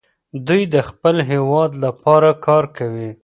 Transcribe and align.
دوی 0.47 0.61
د 0.73 0.75
خپل 0.89 1.15
هېواد 1.31 1.71
لپاره 1.85 2.29
کار 2.45 2.63
کوي. 2.77 3.09